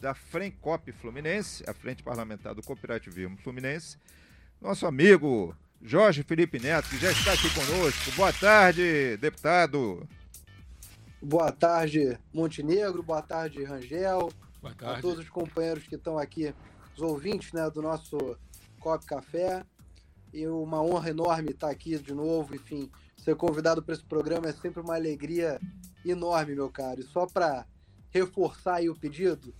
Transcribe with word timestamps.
da 0.00 0.14
Frencop 0.14 0.92
Fluminense, 0.92 1.64
a 1.66 1.72
Frente 1.72 2.02
Parlamentar 2.02 2.54
do 2.54 2.62
Cooperativismo 2.62 3.38
Fluminense, 3.38 3.96
nosso 4.60 4.86
amigo 4.86 5.56
Jorge 5.82 6.22
Felipe 6.22 6.58
Neto, 6.58 6.90
que 6.90 6.98
já 6.98 7.10
está 7.10 7.32
aqui 7.32 7.48
conosco. 7.54 8.12
Boa 8.12 8.32
tarde, 8.32 9.16
deputado. 9.16 10.06
Boa 11.22 11.50
tarde, 11.50 12.18
Montenegro. 12.32 13.02
Boa 13.02 13.22
tarde, 13.22 13.64
Rangel. 13.64 14.30
Boa 14.60 14.74
tarde. 14.74 14.98
A 14.98 15.00
todos 15.00 15.20
os 15.20 15.30
companheiros 15.30 15.86
que 15.86 15.94
estão 15.94 16.18
aqui, 16.18 16.54
os 16.94 17.00
ouvintes 17.00 17.52
né, 17.52 17.68
do 17.70 17.80
nosso 17.80 18.36
Cop 18.78 19.04
Café. 19.06 19.64
E 20.32 20.46
uma 20.46 20.82
honra 20.82 21.10
enorme 21.10 21.50
estar 21.50 21.70
aqui 21.70 21.98
de 21.98 22.14
novo. 22.14 22.54
Enfim, 22.54 22.90
ser 23.16 23.34
convidado 23.34 23.82
para 23.82 23.94
esse 23.94 24.04
programa 24.04 24.48
é 24.48 24.52
sempre 24.52 24.80
uma 24.80 24.94
alegria 24.94 25.58
enorme, 26.04 26.54
meu 26.54 26.70
caro. 26.70 27.00
E 27.00 27.04
só 27.04 27.26
para 27.26 27.66
reforçar 28.10 28.76
aí 28.76 28.90
o 28.90 28.94
pedido, 28.94 29.54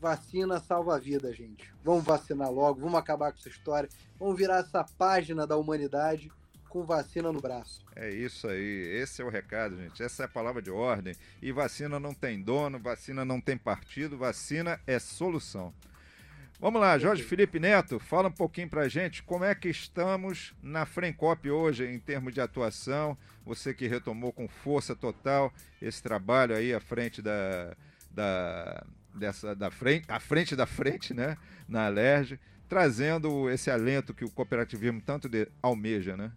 Vacina 0.00 0.60
salva 0.60 0.96
a 0.96 0.98
vida, 0.98 1.32
gente. 1.32 1.72
Vamos 1.82 2.04
vacinar 2.04 2.50
logo, 2.50 2.80
vamos 2.80 2.98
acabar 2.98 3.32
com 3.32 3.38
essa 3.38 3.48
história. 3.48 3.88
Vamos 4.18 4.36
virar 4.36 4.58
essa 4.58 4.84
página 4.84 5.46
da 5.46 5.56
humanidade 5.56 6.30
com 6.68 6.84
vacina 6.84 7.32
no 7.32 7.40
braço. 7.40 7.84
É 7.96 8.10
isso 8.10 8.46
aí, 8.46 9.00
esse 9.00 9.20
é 9.22 9.24
o 9.24 9.30
recado, 9.30 9.76
gente. 9.76 10.02
Essa 10.02 10.22
é 10.22 10.26
a 10.26 10.28
palavra 10.28 10.62
de 10.62 10.70
ordem. 10.70 11.14
E 11.42 11.50
vacina 11.50 11.98
não 11.98 12.14
tem 12.14 12.40
dono, 12.40 12.78
vacina 12.78 13.24
não 13.24 13.40
tem 13.40 13.56
partido, 13.56 14.16
vacina 14.16 14.80
é 14.86 14.98
solução. 14.98 15.72
Vamos 16.60 16.80
lá, 16.80 16.98
Jorge 16.98 17.22
Felipe 17.22 17.60
Neto, 17.60 18.00
fala 18.00 18.28
um 18.28 18.32
pouquinho 18.32 18.68
pra 18.68 18.88
gente 18.88 19.22
como 19.22 19.44
é 19.44 19.54
que 19.54 19.68
estamos 19.68 20.52
na 20.60 20.84
Frencop 20.84 21.48
hoje 21.48 21.86
em 21.86 22.00
termos 22.00 22.34
de 22.34 22.40
atuação. 22.40 23.16
Você 23.46 23.72
que 23.72 23.86
retomou 23.86 24.32
com 24.32 24.48
força 24.48 24.94
total 24.94 25.52
esse 25.80 26.02
trabalho 26.02 26.56
aí 26.56 26.74
à 26.74 26.80
frente 26.80 27.22
da, 27.22 27.76
da, 28.10 28.84
dessa 29.18 29.54
da 29.54 29.70
frente, 29.70 30.06
à 30.08 30.20
frente 30.20 30.56
da 30.56 30.66
frente, 30.66 31.12
né, 31.12 31.36
na 31.68 31.86
Alerj, 31.86 32.38
trazendo 32.68 33.50
esse 33.50 33.70
alento 33.70 34.14
que 34.14 34.24
o 34.24 34.30
cooperativismo 34.30 35.00
tanto 35.00 35.28
de, 35.28 35.48
almeja, 35.62 36.16
né? 36.16 36.32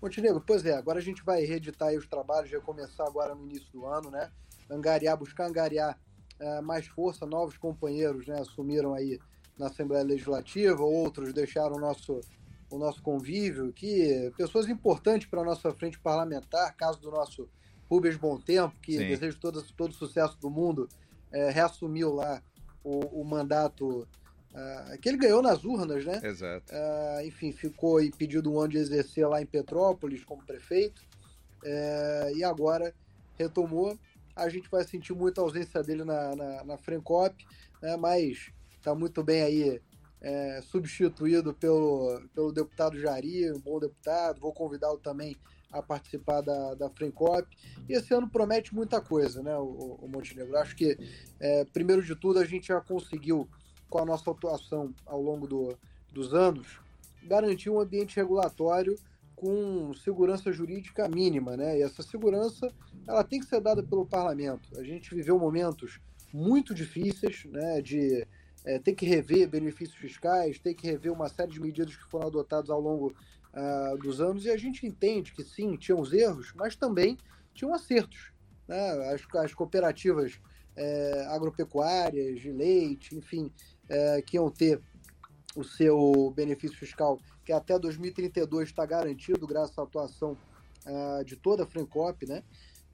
Montenegro, 0.00 0.42
pois 0.46 0.64
é, 0.66 0.74
agora 0.74 0.98
a 0.98 1.02
gente 1.02 1.24
vai 1.24 1.42
reeditar 1.44 1.92
os 1.94 2.06
trabalhos, 2.06 2.50
já 2.50 2.60
começar 2.60 3.04
agora 3.04 3.34
no 3.34 3.46
início 3.46 3.68
do 3.72 3.86
ano, 3.86 4.10
né? 4.10 4.30
Angariar, 4.70 5.16
buscar 5.16 5.46
angariar 5.46 5.98
é, 6.38 6.60
mais 6.60 6.86
força, 6.86 7.24
novos 7.24 7.56
companheiros, 7.56 8.26
né? 8.26 8.40
Assumiram 8.40 8.94
aí 8.94 9.18
na 9.58 9.68
Assembleia 9.68 10.04
Legislativa, 10.04 10.82
outros 10.82 11.32
deixaram 11.32 11.76
o 11.76 11.80
nosso, 11.80 12.20
o 12.70 12.78
nosso 12.78 13.02
convívio, 13.02 13.72
que 13.72 14.30
pessoas 14.36 14.68
importantes 14.68 15.28
para 15.28 15.40
a 15.40 15.44
nossa 15.44 15.72
frente 15.72 15.98
parlamentar, 15.98 16.76
caso 16.76 17.00
do 17.00 17.10
nosso 17.10 17.48
Rubens 17.88 18.16
Bom 18.16 18.38
Tempo, 18.38 18.74
que 18.82 18.98
Sim. 18.98 19.06
desejo 19.06 19.38
todo, 19.38 19.62
todo 19.74 19.94
sucesso 19.94 20.38
do 20.38 20.50
mundo, 20.50 20.88
é, 21.32 21.50
reassumiu 21.50 22.12
lá 22.12 22.42
o, 22.82 23.20
o 23.20 23.24
mandato 23.24 24.06
uh, 24.52 24.98
que 25.00 25.08
ele 25.08 25.18
ganhou 25.18 25.42
nas 25.42 25.64
urnas, 25.64 26.04
né? 26.04 26.20
Exato. 26.22 26.72
Uh, 26.72 27.26
enfim, 27.26 27.52
ficou 27.52 28.00
e 28.00 28.10
pediu 28.10 28.42
um 28.46 28.60
ano 28.60 28.70
de 28.70 28.78
exercer 28.78 29.28
lá 29.28 29.42
em 29.42 29.46
Petrópolis 29.46 30.24
como 30.24 30.44
prefeito 30.44 31.02
uh, 31.64 32.36
e 32.36 32.44
agora 32.44 32.94
retomou. 33.38 33.98
A 34.34 34.48
gente 34.48 34.70
vai 34.70 34.84
sentir 34.84 35.14
muita 35.14 35.40
ausência 35.40 35.82
dele 35.82 36.04
na, 36.04 36.36
na, 36.36 36.64
na 36.64 36.78
Frencop, 36.78 37.34
né? 37.82 37.96
mas 37.96 38.52
está 38.78 38.94
muito 38.94 39.24
bem 39.24 39.42
aí 39.42 39.82
é, 40.20 40.60
substituído 40.62 41.54
pelo, 41.54 42.20
pelo 42.34 42.52
deputado 42.52 42.98
Jari, 42.98 43.50
um 43.52 43.60
bom 43.60 43.80
deputado. 43.80 44.40
Vou 44.40 44.52
convidá-lo 44.52 44.98
também 44.98 45.36
a 45.72 45.82
participar 45.82 46.40
da, 46.40 46.74
da 46.74 46.90
Frencop. 46.90 47.46
E 47.88 47.92
esse 47.92 48.12
ano 48.14 48.28
promete 48.28 48.74
muita 48.74 49.00
coisa, 49.00 49.42
né, 49.42 49.56
o, 49.56 49.98
o 50.02 50.08
Montenegro? 50.08 50.56
Acho 50.56 50.74
que, 50.76 50.96
é, 51.40 51.64
primeiro 51.64 52.02
de 52.02 52.14
tudo, 52.14 52.38
a 52.38 52.44
gente 52.44 52.68
já 52.68 52.80
conseguiu, 52.80 53.48
com 53.88 53.98
a 53.98 54.04
nossa 54.04 54.30
atuação 54.30 54.94
ao 55.04 55.20
longo 55.20 55.46
do, 55.46 55.76
dos 56.12 56.34
anos, 56.34 56.80
garantir 57.22 57.70
um 57.70 57.80
ambiente 57.80 58.16
regulatório 58.16 58.96
com 59.34 59.92
segurança 59.94 60.50
jurídica 60.50 61.06
mínima, 61.08 61.56
né? 61.56 61.78
E 61.78 61.82
essa 61.82 62.02
segurança 62.02 62.72
ela 63.06 63.22
tem 63.22 63.38
que 63.38 63.46
ser 63.46 63.60
dada 63.60 63.82
pelo 63.82 64.06
parlamento. 64.06 64.78
A 64.78 64.82
gente 64.82 65.14
viveu 65.14 65.38
momentos 65.38 66.00
muito 66.32 66.74
difíceis, 66.74 67.44
né? 67.44 67.82
De 67.82 68.26
é, 68.64 68.78
ter 68.78 68.94
que 68.94 69.04
rever 69.04 69.48
benefícios 69.48 69.98
fiscais, 69.98 70.58
ter 70.58 70.74
que 70.74 70.86
rever 70.86 71.12
uma 71.12 71.28
série 71.28 71.52
de 71.52 71.60
medidas 71.60 71.94
que 71.94 72.10
foram 72.10 72.28
adotadas 72.28 72.70
ao 72.70 72.80
longo 72.80 73.14
uh, 73.56 73.96
dos 73.98 74.20
anos 74.20 74.44
e 74.44 74.50
a 74.50 74.56
gente 74.56 74.86
entende 74.86 75.32
que 75.32 75.42
sim, 75.42 75.76
tinham 75.76 76.00
os 76.00 76.12
erros, 76.12 76.52
mas 76.54 76.76
também 76.76 77.16
tinham 77.54 77.74
acertos. 77.74 78.32
Né? 78.68 78.90
As, 79.08 79.22
as 79.36 79.54
cooperativas 79.54 80.38
é, 80.76 81.26
agropecuárias, 81.30 82.40
de 82.40 82.52
leite, 82.52 83.16
enfim, 83.16 83.50
é, 83.88 84.20
que 84.20 84.36
iam 84.36 84.50
ter 84.50 84.80
o 85.56 85.64
seu 85.64 86.32
benefício 86.36 86.76
fiscal, 86.76 87.18
que 87.44 87.52
até 87.52 87.78
2032 87.78 88.68
está 88.68 88.84
garantido 88.84 89.46
graças 89.46 89.78
à 89.78 89.82
atuação 89.82 90.36
uh, 90.84 91.24
de 91.24 91.34
toda 91.36 91.62
a 91.62 91.66
Frencop, 91.66 92.26
né? 92.26 92.42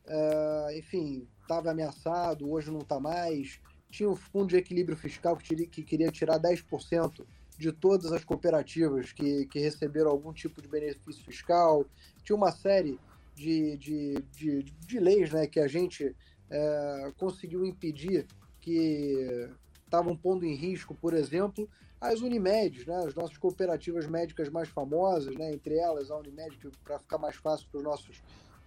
Uh, 0.06 0.78
enfim, 0.78 1.27
estava 1.41 1.72
ameaçado, 1.72 2.49
hoje 2.49 2.71
não 2.71 2.81
está 2.81 3.01
mais. 3.01 3.61
Tinha 3.91 4.09
o 4.09 4.15
fundo 4.15 4.49
de 4.49 4.56
equilíbrio 4.56 4.97
fiscal 4.97 5.37
que, 5.37 5.45
tira, 5.45 5.67
que 5.67 5.83
queria 5.83 6.11
tirar 6.12 6.39
10% 6.39 7.27
de 7.62 7.71
todas 7.71 8.11
as 8.12 8.25
cooperativas 8.25 9.12
que, 9.12 9.47
que 9.47 9.61
receberam 9.61 10.11
algum 10.11 10.33
tipo 10.33 10.61
de 10.61 10.67
benefício 10.67 11.25
fiscal. 11.25 11.87
Tinha 12.25 12.34
uma 12.34 12.50
série 12.50 12.99
de, 13.37 13.77
de, 13.77 14.15
de, 14.33 14.62
de 14.65 14.99
leis 14.99 15.31
né, 15.31 15.47
que 15.47 15.61
a 15.61 15.69
gente 15.69 16.12
é, 16.51 17.12
conseguiu 17.17 17.65
impedir 17.65 18.27
que 18.61 19.49
estavam 19.84 20.17
pondo 20.17 20.45
em 20.45 20.56
risco, 20.56 20.93
por 20.93 21.15
exemplo, 21.15 21.69
as 22.01 22.21
Unimedes, 22.21 22.84
né, 22.84 22.97
as 23.06 23.15
nossas 23.15 23.39
cooperativas 23.39 24.09
médicas 24.09 24.49
mais 24.49 24.69
famosas, 24.69 25.33
né, 25.37 25.53
entre 25.53 25.78
elas 25.78 26.11
a 26.11 26.17
Unimed, 26.17 26.59
para 26.83 26.99
ficar 26.99 27.19
mais 27.19 27.37
fácil 27.37 27.69
para 27.71 27.78
os 27.78 27.84
nossos 27.84 28.22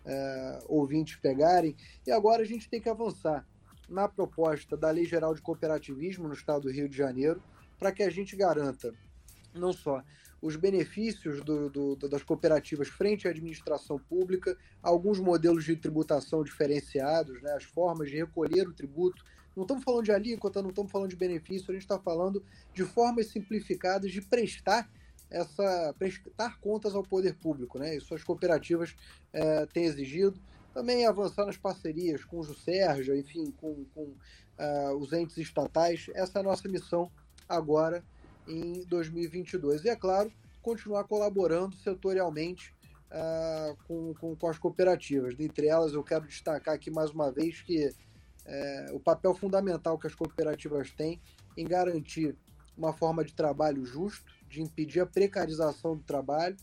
é, 0.06 0.60
ouvintes 0.70 1.18
pegarem. 1.18 1.76
E 2.08 2.12
agora 2.12 2.44
a 2.44 2.46
gente 2.46 2.70
tem 2.70 2.80
que 2.80 2.88
avançar 2.88 3.46
na 3.90 4.08
proposta 4.08 4.78
da 4.78 4.90
Lei 4.90 5.04
Geral 5.04 5.36
de 5.36 5.42
Cooperativismo 5.42 6.30
no 6.30 6.34
Estado 6.34 6.62
do 6.62 6.72
Rio 6.72 6.88
de 6.88 6.96
Janeiro, 6.96 7.44
para 7.78 7.92
que 7.92 8.04
a 8.04 8.10
gente 8.10 8.36
garanta 8.36 8.94
não 9.54 9.72
só 9.72 10.04
os 10.42 10.56
benefícios 10.56 11.42
do, 11.44 11.70
do, 11.70 11.96
das 12.08 12.22
cooperativas 12.22 12.88
frente 12.88 13.28
à 13.28 13.32
administração 13.32 13.98
pública, 13.98 14.56
alguns 14.82 15.20
modelos 15.20 15.64
de 15.64 15.76
tributação 15.76 16.44
diferenciados, 16.44 17.42
né, 17.42 17.54
as 17.54 17.64
formas 17.64 18.10
de 18.10 18.18
recolher 18.18 18.68
o 18.68 18.74
tributo. 18.74 19.24
Não 19.56 19.64
estamos 19.64 19.84
falando 19.84 20.04
de 20.04 20.12
alíquota, 20.12 20.62
não 20.62 20.70
estamos 20.70 20.92
falando 20.92 21.10
de 21.10 21.16
benefício, 21.16 21.72
a 21.72 21.74
gente 21.74 21.84
está 21.84 21.98
falando 21.98 22.44
de 22.74 22.84
formas 22.84 23.28
simplificadas 23.28 24.12
de 24.12 24.22
prestar 24.22 24.90
essa 25.32 25.96
prestar 25.98 26.60
contas 26.60 26.94
ao 26.94 27.02
poder 27.02 27.36
público, 27.36 27.80
né? 27.80 27.96
Isso 27.96 28.14
as 28.14 28.24
cooperativas 28.24 28.96
é, 29.34 29.66
têm 29.66 29.86
exigido. 29.86 30.40
Também 30.74 31.06
avançar 31.08 31.46
nas 31.46 31.58
parcerias 31.58 32.24
com 32.24 32.40
o 32.40 32.44
Juscerja, 32.44 33.16
enfim, 33.16 33.50
com, 33.52 33.86
com 33.96 34.04
uh, 34.04 34.94
os 35.00 35.14
entes 35.14 35.38
estatais. 35.38 36.08
Essa 36.14 36.40
é 36.40 36.42
a 36.42 36.44
nossa 36.44 36.68
missão 36.68 37.10
agora 37.48 38.04
em 38.48 38.84
2022. 38.86 39.86
E, 39.86 39.90
é 39.90 39.96
claro, 39.96 40.32
continuar 40.62 41.04
colaborando 41.06 41.76
setorialmente 41.78 42.74
uh, 43.12 43.78
com, 43.88 44.14
com, 44.16 44.36
com, 44.36 44.48
as 44.48 44.58
cooperativas. 44.58 45.36
Dentre 45.36 45.68
elas, 45.68 45.94
eu 45.94 46.04
quero 46.04 46.28
destacar 46.28 46.76
aqui 46.76 46.90
mais 46.92 47.12
uma 47.12 47.32
vez 47.32 47.62
que 47.62 47.88
uh, 47.88 48.96
o 48.96 49.00
papel 49.00 49.34
fundamental 49.34 49.98
que 49.98 50.08
as 50.08 50.16
cooperativas 50.16 50.92
têm 50.92 51.22
em 51.58 51.66
garantir 51.66 52.36
uma 52.78 52.94
forma 52.94 53.24
de 53.24 53.34
trabalho 53.34 53.86
justo, 53.86 54.32
de 54.50 54.62
impedir 54.62 55.00
a 55.00 55.06
precarização 55.06 55.96
do 55.96 56.04
trabalho. 56.04 56.58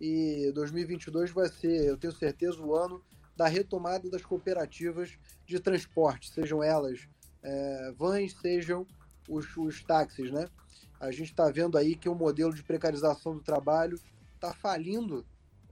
E 0.00 0.50
2022 0.54 1.30
vai 1.30 1.48
ser, 1.48 1.84
eu 1.84 1.96
tenho 1.96 2.12
certeza, 2.12 2.60
o 2.60 2.74
ano 2.74 3.02
da 3.36 3.46
retomada 3.46 4.08
das 4.10 4.24
cooperativas 4.24 5.16
de 5.46 5.60
transporte, 5.60 6.30
sejam 6.30 6.62
elas 6.62 7.08
é, 7.42 7.92
vans, 7.96 8.34
sejam 8.40 8.86
os, 9.28 9.56
os 9.56 9.82
táxis, 9.82 10.30
né? 10.30 10.46
A 11.00 11.10
gente 11.10 11.30
está 11.30 11.50
vendo 11.50 11.78
aí 11.78 11.94
que 11.94 12.08
o 12.08 12.14
modelo 12.14 12.52
de 12.52 12.62
precarização 12.62 13.34
do 13.34 13.40
trabalho 13.40 14.00
está 14.34 14.52
falindo 14.52 15.24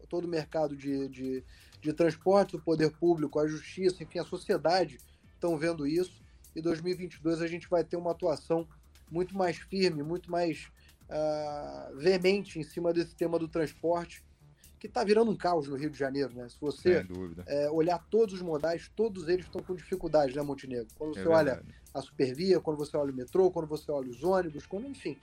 todo 0.08 0.24
o 0.24 0.28
mercado 0.28 0.76
de, 0.76 1.08
de, 1.08 1.44
de 1.80 1.92
transporte, 1.92 2.56
o 2.56 2.62
poder 2.62 2.90
público, 2.92 3.40
a 3.40 3.46
justiça, 3.46 4.02
enfim, 4.02 4.20
a 4.20 4.24
sociedade 4.24 4.98
estão 5.34 5.58
vendo 5.58 5.86
isso. 5.86 6.22
E 6.54 6.62
2022 6.62 7.42
a 7.42 7.46
gente 7.46 7.68
vai 7.68 7.82
ter 7.82 7.96
uma 7.96 8.12
atuação 8.12 8.66
muito 9.10 9.36
mais 9.36 9.56
firme, 9.56 10.02
muito 10.02 10.30
mais 10.30 10.68
uh, 11.10 11.96
veemente 11.96 12.58
em 12.58 12.62
cima 12.62 12.92
desse 12.92 13.14
tema 13.14 13.38
do 13.38 13.48
transporte, 13.48 14.24
que 14.78 14.86
está 14.86 15.02
virando 15.02 15.30
um 15.30 15.36
caos 15.36 15.68
no 15.68 15.76
Rio 15.76 15.90
de 15.90 15.98
Janeiro, 15.98 16.34
né? 16.34 16.48
Se 16.48 16.60
você 16.60 17.06
é, 17.46 17.70
olhar 17.70 17.98
todos 18.10 18.34
os 18.34 18.42
modais, 18.42 18.90
todos 18.94 19.28
eles 19.28 19.46
estão 19.46 19.62
com 19.62 19.74
dificuldade, 19.74 20.36
né, 20.36 20.42
Montenegro? 20.42 20.88
Quando 20.98 21.18
é 21.18 21.22
você 21.22 21.26
é 21.26 21.30
olha 21.30 21.64
a 21.96 22.02
Supervia, 22.02 22.60
quando 22.60 22.76
você 22.76 22.96
olha 22.96 23.10
o 23.10 23.14
metrô, 23.14 23.50
quando 23.50 23.66
você 23.66 23.90
olha 23.90 24.10
os 24.10 24.22
ônibus, 24.22 24.66
quando, 24.66 24.86
enfim, 24.86 25.16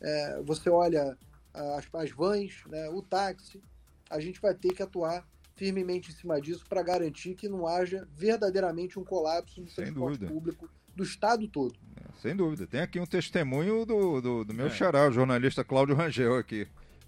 é, 0.00 0.42
você 0.42 0.70
olha 0.70 1.16
as, 1.52 1.86
as 1.92 2.10
vans, 2.10 2.62
né, 2.66 2.88
o 2.88 3.02
táxi, 3.02 3.62
a 4.08 4.18
gente 4.18 4.40
vai 4.40 4.54
ter 4.54 4.72
que 4.72 4.82
atuar 4.82 5.26
firmemente 5.54 6.10
em 6.10 6.14
cima 6.14 6.40
disso 6.40 6.64
para 6.68 6.82
garantir 6.82 7.34
que 7.34 7.48
não 7.48 7.66
haja 7.66 8.08
verdadeiramente 8.16 8.98
um 8.98 9.04
colapso 9.04 9.60
no 9.60 9.66
transporte 9.66 10.24
público 10.24 10.68
do 10.96 11.04
Estado 11.04 11.46
todo. 11.46 11.74
É, 11.96 12.20
sem 12.20 12.34
dúvida. 12.34 12.66
Tem 12.66 12.80
aqui 12.80 12.98
um 12.98 13.06
testemunho 13.06 13.84
do, 13.84 14.20
do, 14.20 14.44
do 14.44 14.54
meu 14.54 14.66
é. 14.66 14.70
xará, 14.70 15.08
o 15.08 15.12
jornalista 15.12 15.62
Cláudio 15.62 15.94
Rangel 15.94 16.36
aqui. 16.36 16.66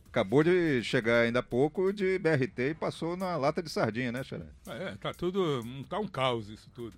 Acabou 0.08 0.42
de 0.42 0.82
chegar 0.82 1.22
ainda 1.22 1.40
há 1.40 1.42
pouco 1.42 1.92
de 1.92 2.19
BRT 2.19 2.70
e 2.70 2.74
passou 2.74 3.16
na 3.16 3.36
lata 3.36 3.62
de 3.62 3.69
sardinha, 3.69 4.10
né, 4.10 4.22
Xará? 4.22 4.46
É, 4.66 4.96
tá 4.96 5.12
tudo. 5.12 5.62
tá 5.90 5.98
um 5.98 6.08
caos 6.08 6.48
isso 6.48 6.70
tudo. 6.74 6.96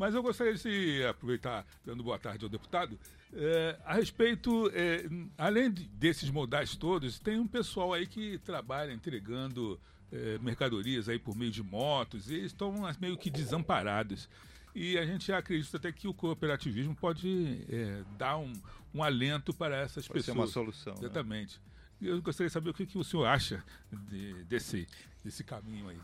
Mas 0.00 0.14
eu 0.14 0.22
gostaria 0.22 0.54
de 0.54 1.04
aproveitar, 1.04 1.66
dando 1.84 2.02
boa 2.02 2.18
tarde 2.18 2.42
ao 2.42 2.48
deputado, 2.48 2.98
é, 3.34 3.78
a 3.84 3.92
respeito, 3.92 4.70
é, 4.72 5.06
além 5.36 5.70
desses 5.70 6.30
modais 6.30 6.74
todos, 6.74 7.18
tem 7.18 7.38
um 7.38 7.46
pessoal 7.46 7.92
aí 7.92 8.06
que 8.06 8.38
trabalha 8.38 8.94
entregando 8.94 9.78
é, 10.10 10.38
mercadorias 10.38 11.06
aí 11.06 11.18
por 11.18 11.36
meio 11.36 11.50
de 11.50 11.62
motos 11.62 12.30
e 12.30 12.36
eles 12.36 12.46
estão 12.46 12.72
meio 12.98 13.18
que 13.18 13.28
desamparados. 13.28 14.26
E 14.74 14.96
a 14.96 15.04
gente 15.04 15.30
acredita 15.34 15.76
até 15.76 15.92
que 15.92 16.08
o 16.08 16.14
cooperativismo 16.14 16.96
pode 16.96 17.66
é, 17.68 18.02
dar 18.16 18.38
um, 18.38 18.54
um, 18.94 19.04
alento 19.04 19.52
para 19.52 19.76
essas 19.76 20.08
pode 20.08 20.20
pessoas. 20.20 20.34
Ser 20.34 20.40
uma 20.40 20.46
solução. 20.46 20.94
Né? 20.94 21.00
Exatamente. 21.00 21.60
Né? 22.00 22.08
Eu 22.08 22.22
gostaria 22.22 22.48
de 22.48 22.54
saber 22.54 22.70
o 22.70 22.74
que, 22.74 22.86
que 22.86 22.96
o 22.96 23.04
senhor 23.04 23.26
acha 23.26 23.62
de, 24.08 24.44
desse, 24.44 24.88
desse 25.22 25.44
caminho 25.44 25.90
aí. 25.90 25.98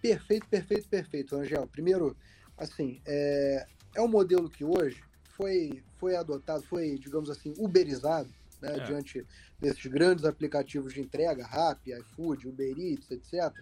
Perfeito, 0.00 0.46
perfeito, 0.46 0.88
perfeito, 0.88 1.36
Angel. 1.36 1.66
Primeiro, 1.66 2.16
assim, 2.62 3.00
é, 3.04 3.66
é 3.94 4.00
um 4.00 4.08
modelo 4.08 4.48
que 4.48 4.64
hoje 4.64 5.02
foi, 5.36 5.82
foi 5.98 6.16
adotado, 6.16 6.62
foi, 6.62 6.98
digamos 6.98 7.28
assim, 7.28 7.52
uberizado, 7.58 8.32
né, 8.60 8.76
é. 8.76 8.84
diante 8.84 9.26
desses 9.58 9.84
grandes 9.86 10.24
aplicativos 10.24 10.94
de 10.94 11.00
entrega, 11.00 11.44
Rappi, 11.44 11.92
iFood, 11.92 12.48
Uber 12.48 12.78
Eats, 12.78 13.10
etc., 13.10 13.52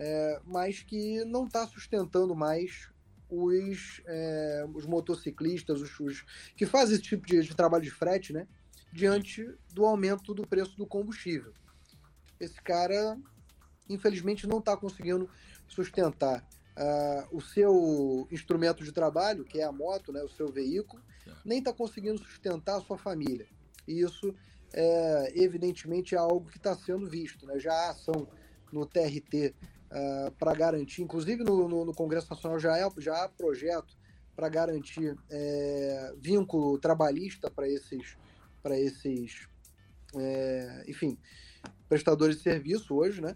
é, 0.00 0.40
mas 0.46 0.80
que 0.80 1.24
não 1.24 1.46
está 1.46 1.66
sustentando 1.66 2.34
mais 2.34 2.88
os, 3.28 4.00
é, 4.06 4.64
os 4.72 4.86
motociclistas, 4.86 5.80
os, 5.80 5.98
os, 5.98 6.24
que 6.56 6.64
fazem 6.64 6.94
esse 6.94 7.02
tipo 7.02 7.26
de, 7.26 7.42
de, 7.42 7.54
trabalho 7.56 7.82
de 7.82 7.90
frete, 7.90 8.32
né? 8.32 8.46
Diante 8.92 9.44
do 9.72 9.84
aumento 9.84 10.32
do 10.32 10.46
preço 10.46 10.76
do 10.76 10.86
combustível. 10.86 11.52
Esse 12.38 12.62
cara, 12.62 13.18
infelizmente, 13.88 14.46
não 14.46 14.60
está 14.60 14.76
conseguindo 14.76 15.28
sustentar 15.66 16.46
uh, 16.78 17.36
o 17.36 17.40
seu 17.40 18.28
instrumento 18.30 18.84
de 18.84 18.92
trabalho, 18.92 19.44
que 19.44 19.60
é 19.60 19.64
a 19.64 19.72
moto, 19.72 20.12
né, 20.12 20.22
o 20.22 20.28
seu 20.28 20.50
veículo, 20.50 21.02
nem 21.44 21.58
está 21.58 21.72
conseguindo 21.72 22.18
sustentar 22.18 22.76
a 22.76 22.80
sua 22.80 22.96
família. 22.96 23.46
E 23.86 24.00
isso, 24.00 24.34
é, 24.72 25.32
evidentemente, 25.34 26.14
é 26.14 26.18
algo 26.18 26.48
que 26.48 26.58
está 26.58 26.74
sendo 26.76 27.08
visto. 27.08 27.46
Né? 27.46 27.58
Já 27.58 27.72
há 27.72 27.90
ação 27.90 28.28
no 28.72 28.86
TRT 28.86 29.54
uh, 29.54 29.54
ah, 29.90 30.32
para 30.38 30.54
garantir, 30.54 31.02
inclusive 31.02 31.42
no, 31.42 31.68
no, 31.68 31.84
no, 31.86 31.94
Congresso 31.94 32.28
Nacional 32.30 32.58
já, 32.58 32.76
é, 32.76 32.86
já 32.98 33.24
há 33.24 33.28
projeto 33.28 33.96
para 34.36 34.48
garantir 34.48 35.16
é, 35.30 36.12
vínculo 36.18 36.78
trabalhista 36.78 37.50
para 37.50 37.66
esses, 37.66 38.16
para 38.62 38.78
esses 38.78 39.48
é, 40.14 40.84
enfim, 40.86 41.18
prestadores 41.88 42.36
de 42.36 42.42
serviço 42.42 42.94
hoje, 42.94 43.22
né? 43.22 43.34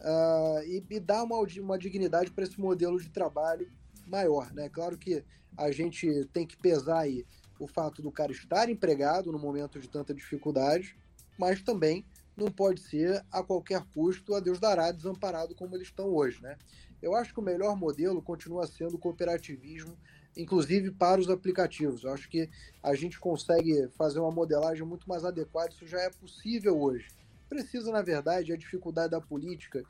Uh, 0.00 0.62
e, 0.64 0.84
e 0.88 1.00
dar 1.00 1.22
uma, 1.22 1.36
uma 1.60 1.78
dignidade 1.78 2.30
para 2.30 2.44
esse 2.44 2.58
modelo 2.58 2.98
de 2.98 3.10
trabalho 3.10 3.70
maior, 4.06 4.52
né? 4.52 4.68
Claro 4.68 4.96
que 4.96 5.22
a 5.56 5.70
gente 5.70 6.24
tem 6.32 6.46
que 6.46 6.56
pesar 6.56 7.00
aí 7.00 7.26
o 7.58 7.66
fato 7.66 8.00
do 8.00 8.10
cara 8.10 8.32
estar 8.32 8.68
empregado 8.70 9.30
no 9.30 9.38
momento 9.38 9.78
de 9.78 9.88
tanta 9.88 10.14
dificuldade, 10.14 10.96
mas 11.38 11.60
também 11.60 12.04
não 12.36 12.50
pode 12.50 12.80
ser 12.80 13.24
a 13.30 13.42
qualquer 13.42 13.84
custo 13.94 14.34
a 14.34 14.40
Deus 14.40 14.58
dará 14.58 14.90
desamparado 14.90 15.54
como 15.54 15.76
eles 15.76 15.88
estão 15.88 16.06
hoje, 16.06 16.42
né? 16.42 16.56
Eu 17.02 17.14
acho 17.14 17.32
que 17.32 17.40
o 17.40 17.42
melhor 17.42 17.76
modelo 17.76 18.22
continua 18.22 18.66
sendo 18.66 18.94
o 18.94 18.98
cooperativismo, 18.98 19.96
inclusive 20.36 20.90
para 20.90 21.20
os 21.20 21.28
aplicativos. 21.28 22.04
Eu 22.04 22.12
acho 22.12 22.28
que 22.28 22.48
a 22.82 22.94
gente 22.94 23.18
consegue 23.18 23.88
fazer 23.96 24.20
uma 24.20 24.30
modelagem 24.30 24.86
muito 24.86 25.08
mais 25.08 25.24
adequada, 25.24 25.70
isso 25.70 25.86
já 25.86 26.00
é 26.00 26.10
possível 26.10 26.80
hoje. 26.80 27.08
Precisa, 27.50 27.90
na 27.90 28.00
verdade, 28.00 28.52
a 28.52 28.56
dificuldade 28.56 29.10
da 29.10 29.20
política, 29.20 29.82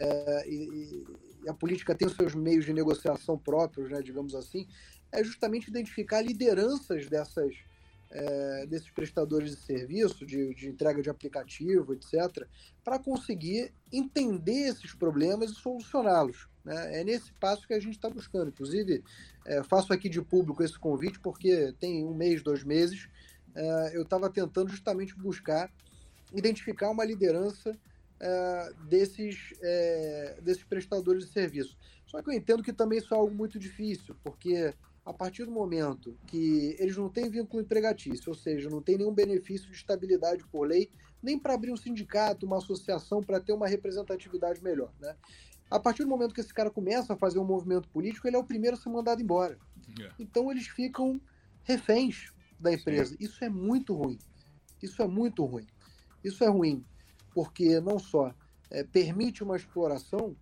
é, 0.00 0.48
e, 0.48 1.04
e, 1.44 1.48
a 1.48 1.54
política 1.54 1.94
tem 1.94 2.08
os 2.08 2.16
seus 2.16 2.34
meios 2.34 2.64
de 2.64 2.72
negociação 2.72 3.38
próprios, 3.38 3.88
né, 3.88 4.02
digamos 4.02 4.34
assim, 4.34 4.66
é 5.12 5.22
justamente 5.22 5.68
identificar 5.68 6.20
lideranças 6.20 7.08
dessas 7.08 7.54
é, 8.10 8.66
desses 8.66 8.90
prestadores 8.90 9.50
de 9.50 9.56
serviço, 9.56 10.24
de, 10.24 10.54
de 10.54 10.68
entrega 10.68 11.02
de 11.02 11.10
aplicativo, 11.10 11.94
etc., 11.94 12.46
para 12.84 12.98
conseguir 12.98 13.72
entender 13.92 14.68
esses 14.68 14.94
problemas 14.94 15.50
e 15.50 15.54
solucioná-los. 15.54 16.48
Né? 16.64 17.00
É 17.00 17.04
nesse 17.04 17.32
passo 17.34 17.66
que 17.66 17.74
a 17.74 17.80
gente 17.80 17.96
está 17.96 18.08
buscando. 18.08 18.48
Inclusive, 18.48 19.02
é, 19.44 19.62
faço 19.64 19.92
aqui 19.92 20.08
de 20.08 20.22
público 20.22 20.62
esse 20.62 20.78
convite, 20.78 21.18
porque 21.18 21.74
tem 21.80 22.04
um 22.04 22.14
mês, 22.14 22.40
dois 22.42 22.62
meses, 22.62 23.08
é, 23.54 23.96
eu 23.96 24.02
estava 24.02 24.30
tentando 24.30 24.70
justamente 24.70 25.16
buscar 25.16 25.72
identificar 26.34 26.90
uma 26.90 27.04
liderança 27.04 27.78
é, 28.20 28.72
desses, 28.88 29.52
é, 29.62 30.38
desses 30.42 30.64
prestadores 30.64 31.26
de 31.26 31.32
serviço. 31.32 31.76
Só 32.06 32.22
que 32.22 32.30
eu 32.30 32.34
entendo 32.34 32.62
que 32.62 32.72
também 32.72 32.98
isso 32.98 33.12
é 33.12 33.16
algo 33.16 33.34
muito 33.34 33.58
difícil, 33.58 34.14
porque 34.22 34.72
a 35.04 35.12
partir 35.12 35.44
do 35.44 35.50
momento 35.50 36.16
que 36.26 36.76
eles 36.78 36.96
não 36.96 37.08
têm 37.08 37.28
vínculo 37.28 37.62
empregatício, 37.62 38.30
ou 38.30 38.34
seja, 38.34 38.70
não 38.70 38.80
tem 38.80 38.96
nenhum 38.96 39.12
benefício 39.12 39.68
de 39.68 39.76
estabilidade 39.76 40.44
por 40.46 40.66
lei, 40.66 40.90
nem 41.22 41.38
para 41.38 41.54
abrir 41.54 41.72
um 41.72 41.76
sindicato, 41.76 42.46
uma 42.46 42.58
associação, 42.58 43.22
para 43.22 43.40
ter 43.40 43.52
uma 43.52 43.66
representatividade 43.66 44.62
melhor. 44.62 44.92
Né? 45.00 45.14
A 45.70 45.80
partir 45.80 46.04
do 46.04 46.08
momento 46.08 46.34
que 46.34 46.40
esse 46.40 46.52
cara 46.52 46.70
começa 46.70 47.14
a 47.14 47.16
fazer 47.16 47.38
um 47.38 47.44
movimento 47.44 47.88
político, 47.88 48.28
ele 48.28 48.36
é 48.36 48.38
o 48.38 48.44
primeiro 48.44 48.76
a 48.76 48.80
ser 48.80 48.90
mandado 48.90 49.22
embora. 49.22 49.58
Yeah. 49.98 50.14
É. 50.18 50.22
Então 50.22 50.50
eles 50.50 50.66
ficam 50.68 51.20
reféns 51.62 52.32
da 52.60 52.72
empresa. 52.72 53.10
Sim. 53.10 53.16
Isso 53.20 53.44
é 53.44 53.48
muito 53.48 53.94
ruim. 53.94 54.18
Isso 54.82 55.02
é 55.02 55.08
muito 55.08 55.44
ruim. 55.44 55.66
Isso 56.24 56.42
é 56.42 56.48
ruim 56.48 56.84
porque 57.34 57.80
não 57.80 57.98
só 57.98 58.32
é, 58.70 58.84
permite 58.84 59.42
uma 59.42 59.56
exploração, 59.56 60.36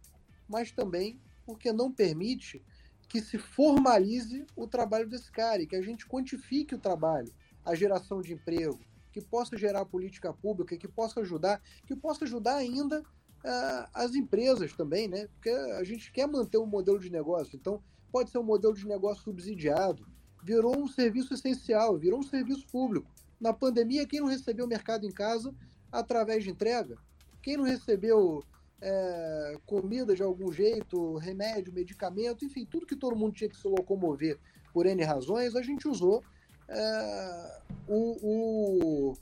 mas 0.49 0.71
também 0.71 1.19
porque 1.45 1.73
não 1.73 1.91
permite 1.91 2.63
que 3.09 3.21
se 3.21 3.39
formalize 3.39 4.47
o 4.57 4.67
trabalho 4.67 5.09
desse 5.09 5.31
cara 5.31 5.63
e 5.63 5.67
que 5.67 5.77
a 5.77 5.83
gente 5.83 6.07
quantifique 6.07 6.75
o 6.75 6.79
trabalho, 6.79 7.33
a 7.65 7.75
geração 7.75 8.21
de 8.21 8.33
emprego, 8.33 8.79
que 9.11 9.21
possa 9.21 9.57
gerar 9.57 9.85
política 9.85 10.33
pública, 10.33 10.77
que 10.77 10.89
possa 10.89 11.21
ajudar, 11.21 11.61
que 11.87 11.95
possa 11.95 12.25
ajudar 12.25 12.57
ainda 12.57 13.01
uh, 13.01 13.89
as 13.93 14.15
empresas 14.15 14.73
também, 14.73 15.09
né? 15.09 15.27
Porque 15.29 15.51
a 15.51 15.85
gente 15.85 16.11
quer 16.11 16.27
manter 16.27 16.59
um 16.59 16.67
modelo 16.67 16.99
de 16.99 17.11
negócio, 17.11 17.57
então 17.57 17.83
pode 18.11 18.31
ser 18.31 18.39
um 18.39 18.45
modelo 18.45 18.75
de 18.75 18.87
negócio 18.87 19.25
subsidiado, 19.25 20.07
virou 20.43 20.79
um 20.79 20.89
serviço 20.89 21.35
essencial, 21.35 21.99
virou 21.99 22.21
um 22.21 22.23
serviço 22.23 22.67
público. 22.69 23.11
Na 23.43 23.53
pandemia, 23.53 24.07
quem 24.07 24.21
não 24.21 24.29
recebeu 24.29 24.69
mercado 24.69 25.05
em 25.05 25.11
casa 25.11 25.53
através 25.91 26.45
de 26.45 26.51
entrega, 26.51 26.97
quem 27.43 27.57
não 27.57 27.65
recebeu 27.65 28.41
é, 28.81 29.57
comida 29.67 30.15
de 30.15 30.23
algum 30.23 30.53
jeito, 30.53 31.17
remédio, 31.17 31.73
medicamento, 31.73 32.45
enfim, 32.45 32.65
tudo 32.65 32.87
que 32.87 32.95
todo 32.95 33.17
mundo 33.17 33.35
tinha 33.35 33.51
que 33.51 33.57
se 33.57 33.67
locomover 33.67 34.39
por 34.73 34.87
N 34.87 35.03
razões, 35.03 35.57
a 35.57 35.63
gente 35.63 35.89
usou 35.89 36.23
é, 36.69 37.61
o, 37.89 38.17
o, 38.23 39.13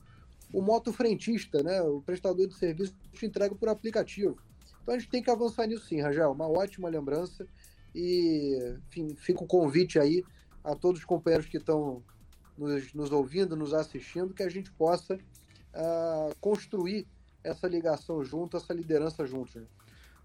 o 0.53 0.61
moto 0.61 0.93
frentista, 0.93 1.63
né, 1.63 1.81
o 1.81 2.03
prestador 2.03 2.47
de 2.47 2.55
serviço 2.55 2.95
que 3.15 3.25
entrega 3.25 3.55
por 3.55 3.71
aplicativo. 3.71 4.37
Então 4.83 4.97
a 4.97 4.99
gente 4.99 5.11
tem 5.11 5.23
que 5.23 5.31
avançar 5.31 5.67
nisso 5.67 5.87
sim, 5.87 6.03
Rangel, 6.03 6.31
uma 6.33 6.47
ótima 6.47 6.91
lembrança 6.91 7.47
e 7.95 8.77
enfim, 8.87 9.15
fica 9.17 9.43
o 9.43 9.47
convite 9.47 9.99
aí 9.99 10.23
a 10.63 10.75
todos 10.75 11.01
os 11.01 11.07
companheiros 11.07 11.49
que 11.49 11.57
estão 11.57 12.03
nos, 12.61 12.93
nos 12.93 13.11
ouvindo, 13.11 13.57
nos 13.57 13.73
assistindo, 13.73 14.35
que 14.35 14.43
a 14.43 14.49
gente 14.49 14.71
possa 14.73 15.15
uh, 15.15 16.35
construir 16.41 17.07
essa 17.43 17.67
ligação 17.67 18.23
junto, 18.23 18.57
essa 18.57 18.75
liderança 18.75 19.27
junto. 19.27 19.59
Né? 19.59 19.67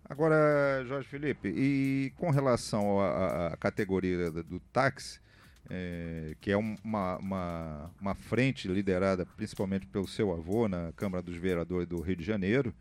Agora, 0.08 0.84
Jorge 0.86 1.08
Felipe, 1.08 1.48
e 1.48 2.13
com 2.18 2.30
relação 2.30 3.00
à, 3.00 3.56
categoria 3.58 4.30
do 4.30 4.60
táxi, 4.72 5.20
é, 5.68 6.36
que 6.39 6.51
é 6.51 6.58
uma, 6.58 7.18
uma, 7.18 7.92
uma, 8.00 8.13
frente 8.13 8.68
liderada 8.68 9.25
principalmente 9.25 9.88
pelo 9.88 10.08
seu 10.08 10.32
avô 10.32 10.68
na 10.68 10.92
Câmara 10.96 11.24
dos 11.24 11.36
Vereadores 11.36 11.88
do 11.88 12.00
Rio 12.01 12.18
de 12.18 12.24
Janeiro, 12.24 12.72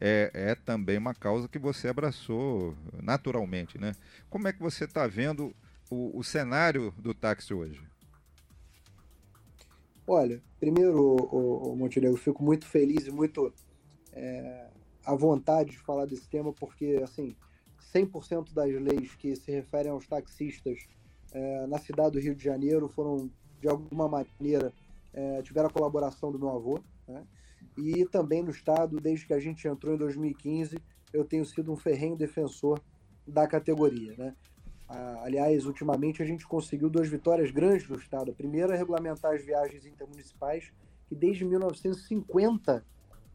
é, 0.00 0.30
é 0.32 0.54
também 0.54 0.96
uma 0.96 1.12
causa 1.12 1.46
que 1.46 1.58
você 1.58 1.88
abraçou 1.88 2.74
naturalmente, 3.02 3.78
né? 3.78 3.92
Como 4.30 4.48
é 4.48 4.52
que 4.52 4.60
você 4.60 4.84
está 4.84 5.06
vendo 5.06 5.54
o, 5.90 6.18
o 6.18 6.24
cenário 6.24 6.94
do 6.96 7.12
táxi 7.12 7.52
hoje? 7.52 7.91
Olha, 10.06 10.42
primeiro, 10.58 11.00
o, 11.00 11.72
o 11.72 11.76
Montenegro, 11.76 12.16
fico 12.16 12.42
muito 12.42 12.66
feliz 12.66 13.06
e 13.06 13.10
muito 13.10 13.52
é, 14.12 14.68
à 15.04 15.14
vontade 15.14 15.70
de 15.70 15.78
falar 15.78 16.06
desse 16.06 16.28
tema, 16.28 16.52
porque, 16.52 17.00
assim, 17.02 17.36
100% 17.94 18.52
das 18.52 18.70
leis 18.80 19.14
que 19.14 19.34
se 19.36 19.50
referem 19.50 19.92
aos 19.92 20.06
taxistas 20.06 20.86
é, 21.32 21.66
na 21.66 21.78
cidade 21.78 22.12
do 22.12 22.20
Rio 22.20 22.34
de 22.34 22.42
Janeiro 22.42 22.88
foram, 22.88 23.30
de 23.60 23.68
alguma 23.68 24.08
maneira, 24.08 24.72
é, 25.12 25.42
tiveram 25.42 25.68
a 25.68 25.72
colaboração 25.72 26.32
do 26.32 26.38
meu 26.38 26.50
avô, 26.50 26.80
né? 27.06 27.24
E 27.78 28.04
também 28.06 28.42
no 28.42 28.50
Estado, 28.50 29.00
desde 29.00 29.26
que 29.26 29.32
a 29.32 29.38
gente 29.38 29.66
entrou 29.66 29.94
em 29.94 29.98
2015, 29.98 30.76
eu 31.12 31.24
tenho 31.24 31.44
sido 31.44 31.72
um 31.72 31.76
ferrenho 31.76 32.16
defensor 32.16 32.80
da 33.26 33.46
categoria, 33.46 34.14
né? 34.16 34.34
Aliás, 34.88 35.64
ultimamente 35.66 36.22
a 36.22 36.26
gente 36.26 36.46
conseguiu 36.46 36.90
duas 36.90 37.08
vitórias 37.08 37.50
grandes 37.50 37.88
no 37.88 37.96
Estado. 37.96 38.30
A 38.30 38.34
primeira 38.34 38.74
é 38.74 38.76
regulamentar 38.76 39.34
as 39.34 39.44
viagens 39.44 39.86
intermunicipais, 39.86 40.72
que 41.06 41.14
desde 41.14 41.44
1950 41.44 42.84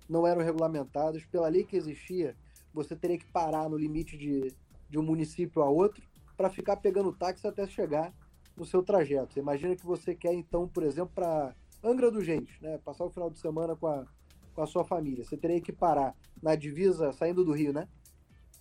não 0.07 0.25
eram 0.25 0.41
regulamentadas. 0.41 1.25
Pela 1.25 1.47
lei 1.47 1.63
que 1.63 1.75
existia, 1.75 2.35
você 2.73 2.95
teria 2.95 3.17
que 3.17 3.25
parar 3.25 3.69
no 3.69 3.77
limite 3.77 4.17
de, 4.17 4.53
de 4.89 4.99
um 4.99 5.03
município 5.03 5.61
a 5.61 5.69
outro 5.69 6.03
para 6.35 6.49
ficar 6.49 6.77
pegando 6.77 7.11
táxi 7.11 7.47
até 7.47 7.67
chegar 7.67 8.13
no 8.55 8.65
seu 8.65 8.83
trajeto. 8.83 9.33
Você 9.33 9.39
imagina 9.39 9.75
que 9.75 9.85
você 9.85 10.15
quer, 10.15 10.33
então, 10.33 10.67
por 10.67 10.83
exemplo, 10.83 11.11
para 11.13 11.55
Angra 11.83 12.11
dos 12.11 12.25
Reis, 12.25 12.49
né? 12.61 12.77
passar 12.79 13.05
o 13.05 13.09
final 13.09 13.29
de 13.29 13.39
semana 13.39 13.75
com 13.75 13.87
a, 13.87 14.05
com 14.53 14.61
a 14.61 14.67
sua 14.67 14.83
família. 14.83 15.23
Você 15.23 15.37
teria 15.37 15.61
que 15.61 15.71
parar 15.71 16.15
na 16.41 16.55
divisa, 16.55 17.11
saindo 17.13 17.43
do 17.43 17.51
Rio, 17.51 17.73
né? 17.73 17.87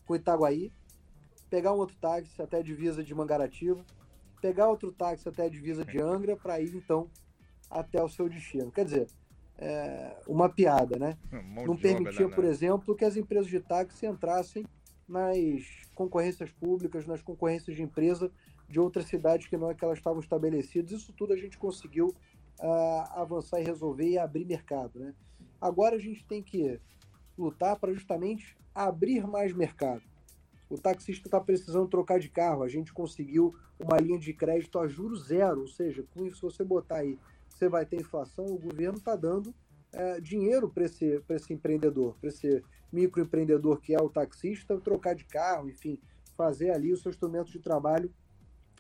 Com 0.07 0.15
Itaguaí, 0.15 0.73
pegar 1.51 1.73
um 1.73 1.79
outro 1.79 1.97
táxi 2.01 2.41
até 2.41 2.59
a 2.59 2.63
divisa 2.63 3.03
de 3.03 3.15
Mangaratiba, 3.15 3.85
pegar 4.41 4.69
outro 4.69 4.93
táxi 4.93 5.29
até 5.29 5.45
a 5.45 5.49
divisa 5.49 5.85
de 5.85 6.01
Angra, 6.01 6.37
para 6.37 6.61
ir, 6.61 6.75
então, 6.75 7.09
até 7.71 8.03
o 8.03 8.09
seu 8.09 8.29
destino. 8.29 8.71
Quer 8.71 8.85
dizer, 8.85 9.07
é 9.59 10.17
uma 10.27 10.49
piada, 10.49 10.99
né? 10.99 11.17
Um 11.33 11.67
Não 11.67 11.77
permitia, 11.77 12.29
por 12.29 12.45
exemplo, 12.45 12.95
que 12.95 13.05
as 13.05 13.17
empresas 13.17 13.49
de 13.49 13.61
táxi 13.61 14.07
entrassem 14.07 14.65
nas 15.09 15.65
concorrências 15.95 16.51
públicas, 16.51 17.07
nas 17.07 17.23
concorrências 17.23 17.77
de 17.77 17.83
empresa 17.83 18.31
de 18.69 18.81
outras 18.81 19.07
cidades 19.07 19.47
que 19.47 19.57
não 19.57 19.71
é 19.71 19.75
que 19.75 19.85
elas 19.85 19.99
estavam 19.99 20.21
estabelecidas. 20.21 20.91
Isso 20.91 21.13
tudo 21.13 21.33
a 21.33 21.37
gente 21.37 21.57
conseguiu 21.57 22.09
uh, 22.61 23.21
avançar 23.21 23.61
e 23.61 23.65
resolver 23.65 24.09
e 24.09 24.19
abrir 24.19 24.45
mercado, 24.45 24.99
né? 24.99 25.15
Agora 25.61 25.97
a 25.97 25.99
gente 25.99 26.25
tem 26.25 26.43
que 26.43 26.79
lutar 27.39 27.77
para 27.79 27.93
justamente 27.93 28.57
abrir 28.75 29.27
mais 29.27 29.53
mercado. 29.53 30.03
O 30.69 30.77
taxista 30.77 31.29
está 31.29 31.41
precisando 31.41 31.89
trocar 31.89 32.19
de 32.19 32.29
carro, 32.29 32.63
a 32.63 32.69
gente 32.69 32.93
conseguiu 32.93 33.55
uma 33.79 33.99
linha 33.99 34.19
de 34.19 34.33
crédito 34.33 34.79
a 34.79 34.89
juros 34.89 35.29
zero, 35.29 35.61
ou 35.61 35.69
seja, 35.69 36.05
se 36.15 36.43
você 36.43 36.65
botar 36.65 36.97
aí, 36.97 37.19
você 37.49 37.69
vai 37.69 37.87
ter 37.87 38.01
inflação, 38.01 38.47
o 38.47 38.59
governo 38.59 38.99
está 38.99 39.15
dando 39.15 39.55
é, 39.93 40.21
dinheiro 40.21 40.69
para 40.69 40.85
esse, 40.85 41.23
esse 41.29 41.53
empreendedor, 41.53 42.17
para 42.21 42.29
esse 42.29 42.63
microempreendedor 42.93 43.81
que 43.81 43.95
é 43.95 44.03
o 44.03 44.09
taxista, 44.09 44.79
trocar 44.81 45.15
de 45.15 45.25
carro, 45.25 45.69
enfim, 45.69 45.99
fazer 46.37 46.71
ali 46.71 46.93
o 46.93 46.97
seu 46.97 47.11
instrumento 47.11 47.51
de 47.51 47.59
trabalho 47.59 48.13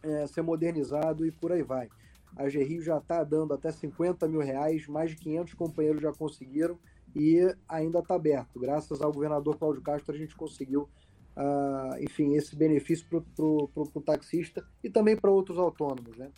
é, 0.02 0.26
ser 0.26 0.42
modernizado 0.42 1.26
e 1.26 1.30
por 1.30 1.52
aí 1.52 1.62
vai. 1.62 1.88
A 2.36 2.48
Gerrio 2.48 2.82
já 2.82 2.98
está 2.98 3.24
dando 3.24 3.54
até 3.54 3.72
50 3.72 4.28
mil 4.28 4.40
reais, 4.40 4.86
mais 4.86 5.10
de 5.10 5.16
500 5.16 5.54
companheiros 5.54 6.02
já 6.02 6.12
conseguiram 6.12 6.78
e 7.14 7.40
ainda 7.66 8.00
está 8.00 8.14
aberto. 8.14 8.60
Graças 8.60 9.00
ao 9.00 9.10
governador 9.10 9.56
Cláudio 9.56 9.82
Castro, 9.82 10.14
a 10.14 10.18
gente 10.18 10.36
conseguiu, 10.36 10.88
uh, 11.36 12.02
enfim, 12.02 12.34
esse 12.34 12.56
benefício 12.56 13.06
para 13.08 13.42
o 13.42 14.02
taxista 14.02 14.66
e 14.82 14.88
também 14.88 15.16
para 15.16 15.30
outros 15.30 15.58
autônomos. 15.58 16.16
Né? 16.16 16.30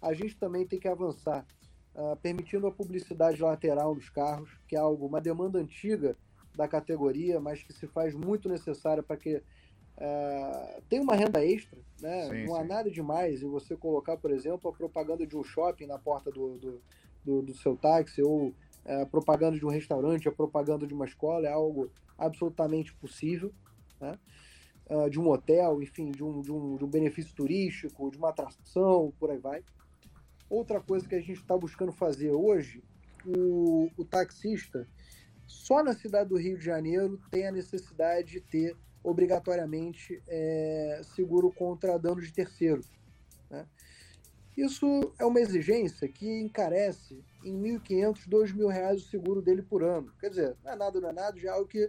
A 0.00 0.14
gente 0.14 0.36
também 0.36 0.66
tem 0.66 0.78
que 0.78 0.88
avançar, 0.88 1.46
uh, 1.94 2.16
permitindo 2.16 2.66
a 2.66 2.72
publicidade 2.72 3.40
lateral 3.42 3.94
dos 3.94 4.08
carros, 4.08 4.50
que 4.66 4.74
é 4.74 4.78
algo, 4.78 5.06
uma 5.06 5.20
demanda 5.20 5.58
antiga 5.58 6.16
da 6.56 6.66
categoria, 6.66 7.38
mas 7.38 7.62
que 7.62 7.72
se 7.72 7.86
faz 7.86 8.14
muito 8.14 8.48
necessária 8.48 9.02
para 9.02 9.16
que 9.16 9.36
uh, 9.36 10.82
tem 10.88 11.00
uma 11.00 11.14
renda 11.14 11.44
extra, 11.44 11.78
né? 12.00 12.28
Sim, 12.30 12.46
não 12.46 12.56
há 12.56 12.64
nada 12.64 12.90
demais 12.90 13.42
em 13.42 13.48
você 13.48 13.76
colocar, 13.76 14.16
por 14.16 14.30
exemplo, 14.30 14.70
a 14.70 14.72
propaganda 14.72 15.26
de 15.26 15.36
um 15.36 15.44
shopping 15.44 15.86
na 15.86 15.98
porta 15.98 16.30
do, 16.30 16.56
do, 16.56 16.82
do, 17.22 17.42
do 17.42 17.54
seu 17.54 17.76
táxi 17.76 18.22
ou 18.22 18.54
a 18.86 19.02
uh, 19.02 19.06
propaganda 19.06 19.58
de 19.58 19.66
um 19.66 19.70
restaurante, 19.70 20.28
a 20.28 20.32
propaganda 20.32 20.86
de 20.86 20.94
uma 20.94 21.04
escola, 21.04 21.46
é 21.46 21.52
algo 21.52 21.90
absolutamente 22.16 22.94
possível, 22.94 23.52
né? 24.00 24.18
Uh, 24.88 25.10
de 25.10 25.18
um 25.18 25.28
hotel, 25.28 25.82
enfim, 25.82 26.12
de 26.12 26.22
um, 26.22 26.40
de, 26.40 26.52
um, 26.52 26.76
de 26.76 26.84
um 26.84 26.88
benefício 26.88 27.34
turístico, 27.34 28.08
de 28.10 28.18
uma 28.18 28.28
atração, 28.28 29.12
por 29.18 29.30
aí 29.30 29.38
vai. 29.38 29.64
Outra 30.48 30.80
coisa 30.80 31.08
que 31.08 31.14
a 31.16 31.20
gente 31.20 31.40
está 31.40 31.56
buscando 31.56 31.90
fazer 31.90 32.30
hoje, 32.30 32.84
o, 33.26 33.90
o 33.96 34.04
taxista, 34.04 34.86
só 35.46 35.82
na 35.82 35.92
cidade 35.92 36.28
do 36.28 36.36
Rio 36.36 36.56
de 36.56 36.64
Janeiro 36.64 37.20
tem 37.30 37.46
a 37.46 37.52
necessidade 37.52 38.32
de 38.32 38.40
ter 38.40 38.76
obrigatoriamente 39.02 40.20
é, 40.28 41.00
seguro 41.14 41.52
contra 41.52 41.98
danos 41.98 42.26
de 42.26 42.32
terceiro. 42.32 42.82
Né? 43.50 43.66
Isso 44.56 45.12
é 45.18 45.24
uma 45.24 45.40
exigência 45.40 46.08
que 46.08 46.40
encarece 46.40 47.22
em 47.44 47.62
R$ 47.62 47.78
1.500, 47.78 48.18
R$ 48.18 48.30
2.000 48.30 48.94
o 48.94 49.00
seguro 49.00 49.42
dele 49.42 49.62
por 49.62 49.84
ano. 49.84 50.12
Quer 50.18 50.30
dizer, 50.30 50.56
não 50.64 50.72
é 50.72 50.76
nada, 50.76 51.00
não 51.00 51.08
é 51.10 51.12
nada, 51.12 51.38
já 51.38 51.50
é 51.50 51.52
algo 51.52 51.68
que 51.68 51.88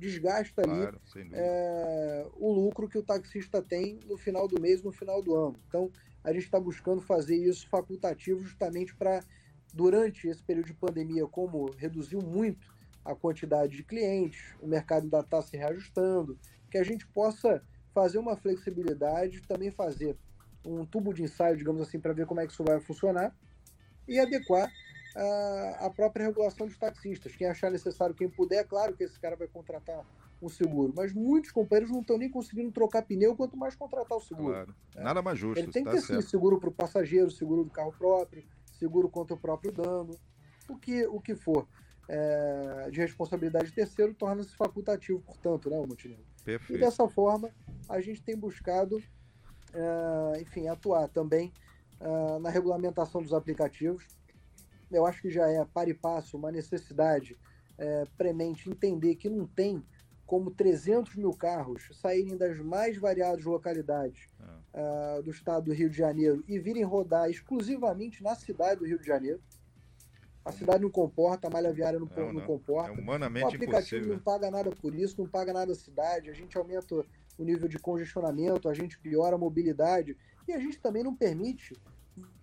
desgasta 0.00 0.62
ali 0.62 0.98
é, 1.32 2.26
o 2.36 2.50
lucro 2.50 2.88
que 2.88 2.96
o 2.96 3.02
taxista 3.02 3.60
tem 3.60 4.00
no 4.06 4.16
final 4.16 4.48
do 4.48 4.60
mês, 4.60 4.82
no 4.82 4.90
final 4.90 5.22
do 5.22 5.34
ano. 5.34 5.56
Então, 5.68 5.90
a 6.24 6.32
gente 6.32 6.44
está 6.44 6.58
buscando 6.58 7.02
fazer 7.02 7.36
isso 7.36 7.68
facultativo 7.68 8.42
justamente 8.42 8.94
para, 8.96 9.22
durante 9.74 10.26
esse 10.26 10.42
período 10.42 10.66
de 10.66 10.74
pandemia, 10.74 11.26
como 11.26 11.70
reduziu 11.72 12.20
muito 12.20 12.74
a 13.04 13.14
quantidade 13.14 13.76
de 13.76 13.84
clientes, 13.84 14.54
o 14.60 14.66
mercado 14.66 15.04
ainda 15.04 15.20
está 15.20 15.42
se 15.42 15.56
reajustando, 15.56 16.38
que 16.70 16.78
a 16.78 16.82
gente 16.82 17.06
possa 17.08 17.62
fazer 17.94 18.18
uma 18.18 18.36
flexibilidade, 18.36 19.42
também 19.42 19.70
fazer 19.70 20.16
um 20.66 20.84
tubo 20.84 21.12
de 21.12 21.22
ensaio, 21.22 21.56
digamos 21.56 21.80
assim, 21.82 21.98
para 21.98 22.12
ver 22.12 22.26
como 22.26 22.40
é 22.40 22.46
que 22.46 22.52
isso 22.52 22.64
vai 22.64 22.80
funcionar 22.80 23.34
e 24.06 24.18
adequar 24.18 24.70
a, 25.16 25.86
a 25.86 25.90
própria 25.90 26.26
regulação 26.26 26.66
dos 26.66 26.78
taxistas. 26.78 27.34
Quem 27.34 27.46
achar 27.46 27.70
necessário, 27.70 28.14
quem 28.14 28.28
puder, 28.28 28.64
claro 28.66 28.94
que 28.94 29.04
esse 29.04 29.18
cara 29.18 29.36
vai 29.36 29.48
contratar 29.48 30.04
um 30.42 30.48
seguro, 30.48 30.92
mas 30.96 31.12
muitos 31.12 31.50
companheiros 31.50 31.90
não 31.90 32.00
estão 32.00 32.16
nem 32.16 32.30
conseguindo 32.30 32.72
trocar 32.72 33.02
pneu, 33.02 33.36
quanto 33.36 33.56
mais 33.56 33.76
contratar 33.76 34.16
o 34.16 34.20
seguro. 34.20 34.54
Claro. 34.54 34.74
É. 34.96 35.02
Nada 35.02 35.20
mais 35.20 35.38
justo. 35.38 35.58
Ele 35.58 35.70
tem 35.70 35.84
que 35.84 35.90
tá 35.90 35.96
ter 35.96 36.02
sim, 36.02 36.20
seguro 36.22 36.58
para 36.58 36.70
o 36.70 36.72
passageiro, 36.72 37.30
seguro 37.30 37.64
do 37.64 37.70
carro 37.70 37.92
próprio, 37.92 38.42
seguro 38.78 39.08
contra 39.08 39.34
o 39.34 39.38
próprio 39.38 39.70
dano, 39.70 40.18
o 40.68 40.76
que, 40.78 41.06
o 41.06 41.20
que 41.20 41.34
for 41.34 41.68
é, 42.08 42.88
de 42.90 43.00
responsabilidade 43.00 43.66
de 43.66 43.72
terceiro 43.72 44.14
torna-se 44.14 44.56
facultativo, 44.56 45.20
portanto, 45.20 45.68
né, 45.68 45.78
o 45.78 45.86
Montenegro? 45.86 46.24
Perfeito. 46.44 46.78
E 46.78 46.80
dessa 46.80 47.06
forma, 47.08 47.50
a 47.88 48.00
gente 48.00 48.22
tem 48.22 48.36
buscado, 48.36 49.02
é, 49.74 50.40
enfim, 50.40 50.68
atuar 50.68 51.06
também 51.08 51.52
é, 52.00 52.38
na 52.38 52.50
regulamentação 52.50 53.22
dos 53.22 53.34
aplicativos. 53.34 54.04
Eu 54.90 55.06
acho 55.06 55.22
que 55.22 55.30
já 55.30 55.48
é 55.48 55.64
para 55.64 55.90
e 55.90 55.94
passo 55.94 56.36
uma 56.36 56.50
necessidade 56.50 57.36
é, 57.78 58.04
premente 58.16 58.68
entender 58.68 59.14
que 59.16 59.28
não 59.28 59.46
tem 59.46 59.82
como 60.26 60.50
300 60.52 61.16
mil 61.16 61.32
carros 61.32 61.88
saírem 61.92 62.36
das 62.36 62.60
mais 62.60 62.96
variadas 62.96 63.44
localidades 63.44 64.28
uh, 64.72 65.20
do 65.24 65.30
estado 65.32 65.64
do 65.64 65.72
Rio 65.72 65.90
de 65.90 65.96
Janeiro 65.96 66.44
e 66.46 66.56
virem 66.56 66.84
rodar 66.84 67.28
exclusivamente 67.28 68.22
na 68.22 68.36
cidade 68.36 68.78
do 68.78 68.86
Rio 68.86 69.00
de 69.00 69.06
Janeiro. 69.06 69.40
A 70.44 70.52
cidade 70.52 70.84
não 70.84 70.90
comporta, 70.90 71.48
a 71.48 71.50
malha 71.50 71.72
viária 71.72 71.98
não, 71.98 72.08
não, 72.16 72.32
não 72.32 72.40
comporta. 72.42 72.90
É 72.90 72.92
humanamente 72.92 73.44
o 73.44 73.48
aplicativo 73.48 74.04
impossível. 74.04 74.14
não 74.14 74.20
paga 74.20 74.50
nada 74.52 74.70
por 74.70 74.94
isso, 74.94 75.20
não 75.20 75.28
paga 75.28 75.52
nada 75.52 75.72
a 75.72 75.74
cidade, 75.74 76.30
a 76.30 76.32
gente 76.32 76.56
aumenta 76.56 77.04
o 77.36 77.42
nível 77.42 77.66
de 77.66 77.80
congestionamento, 77.80 78.68
a 78.68 78.74
gente 78.74 79.00
piora 79.00 79.34
a 79.34 79.38
mobilidade 79.38 80.16
e 80.46 80.52
a 80.52 80.60
gente 80.60 80.78
também 80.78 81.02
não 81.02 81.14
permite 81.14 81.74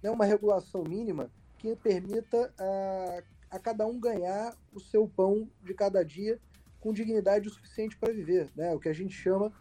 né, 0.03 0.11
uma 0.11 0.25
regulação 0.25 0.83
mínima 0.83 1.31
que 1.57 1.75
permita 1.75 2.53
a, 2.57 3.23
a 3.51 3.59
cada 3.59 3.85
um 3.85 3.99
ganhar 3.99 4.55
o 4.71 4.79
seu 4.79 5.07
pão 5.07 5.49
de 5.63 5.73
cada 5.73 6.03
dia 6.03 6.39
com 6.79 6.93
dignidade 6.93 7.47
o 7.47 7.51
suficiente 7.51 7.97
para 7.97 8.13
viver. 8.13 8.49
Né? 8.55 8.73
O 8.73 8.79
que 8.79 8.89
a 8.89 8.93
gente 8.93 9.13
chama 9.13 9.51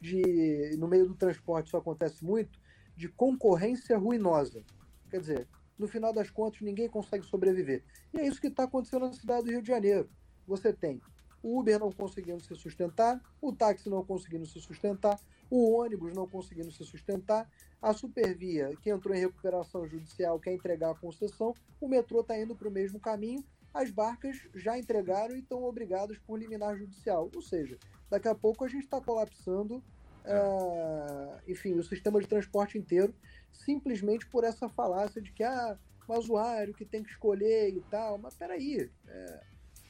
de, 0.00 0.76
no 0.78 0.88
meio 0.88 1.06
do 1.06 1.14
transporte 1.14 1.66
isso 1.66 1.76
acontece 1.76 2.24
muito, 2.24 2.58
de 2.96 3.08
concorrência 3.08 3.96
ruinosa. 3.96 4.62
Quer 5.10 5.20
dizer, 5.20 5.48
no 5.78 5.86
final 5.86 6.12
das 6.12 6.30
contas 6.30 6.60
ninguém 6.60 6.88
consegue 6.88 7.24
sobreviver. 7.24 7.84
E 8.12 8.20
é 8.20 8.26
isso 8.26 8.40
que 8.40 8.48
está 8.48 8.64
acontecendo 8.64 9.06
na 9.06 9.12
cidade 9.12 9.44
do 9.44 9.50
Rio 9.50 9.62
de 9.62 9.68
Janeiro. 9.68 10.08
Você 10.46 10.72
tem 10.72 11.00
o 11.42 11.58
Uber 11.58 11.78
não 11.78 11.90
conseguindo 11.90 12.40
se 12.40 12.54
sustentar, 12.54 13.20
o 13.40 13.52
táxi 13.52 13.90
não 13.90 14.04
conseguindo 14.04 14.46
se 14.46 14.60
sustentar, 14.60 15.18
o 15.54 15.70
ônibus 15.78 16.14
não 16.14 16.26
conseguindo 16.26 16.70
se 16.70 16.82
sustentar, 16.82 17.46
a 17.80 17.92
Supervia, 17.92 18.70
que 18.80 18.88
entrou 18.88 19.14
em 19.14 19.20
recuperação 19.20 19.86
judicial, 19.86 20.40
quer 20.40 20.54
entregar 20.54 20.92
a 20.92 20.94
concessão, 20.94 21.54
o 21.78 21.86
metrô 21.86 22.22
está 22.22 22.38
indo 22.40 22.56
para 22.56 22.68
o 22.68 22.70
mesmo 22.70 22.98
caminho, 22.98 23.44
as 23.74 23.90
barcas 23.90 24.36
já 24.54 24.78
entregaram 24.78 25.36
e 25.36 25.40
estão 25.40 25.62
obrigadas 25.62 26.16
por 26.18 26.38
liminar 26.38 26.74
judicial. 26.78 27.30
Ou 27.34 27.42
seja, 27.42 27.78
daqui 28.08 28.28
a 28.28 28.34
pouco 28.34 28.64
a 28.64 28.68
gente 28.68 28.84
está 28.84 28.98
colapsando 28.98 29.82
uh, 30.24 31.38
enfim, 31.46 31.74
o 31.74 31.84
sistema 31.84 32.18
de 32.18 32.26
transporte 32.26 32.78
inteiro, 32.78 33.14
simplesmente 33.52 34.26
por 34.28 34.44
essa 34.44 34.70
falácia 34.70 35.20
de 35.20 35.32
que 35.32 35.44
ah, 35.44 35.76
o 36.08 36.18
usuário 36.18 36.74
que 36.74 36.86
tem 36.86 37.02
que 37.02 37.10
escolher 37.10 37.68
e 37.76 37.80
tal. 37.90 38.16
Mas 38.16 38.34
peraí, 38.34 38.90
é, 39.06 39.40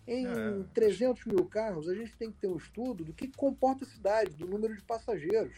em 0.06 0.26
é. 0.26 0.64
300 0.75 1.25
mil 1.26 1.44
carros, 1.44 1.88
a 1.88 1.94
gente 1.94 2.16
tem 2.16 2.30
que 2.30 2.38
ter 2.38 2.49
um 2.49 2.56
estudo 2.56 3.04
do 3.04 3.12
que 3.12 3.28
comporta 3.28 3.85
a 3.85 3.88
cidade, 3.88 4.37
do 4.37 4.47
número 4.47 4.75
de 4.75 4.82
passageiros. 4.82 5.54